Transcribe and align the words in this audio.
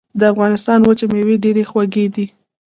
د 0.19 0.21
افغانستان 0.33 0.79
وچې 0.81 1.05
مېوې 1.11 1.35
ډېرې 1.43 1.63
خوږې 1.69 2.05
دي. 2.15 2.25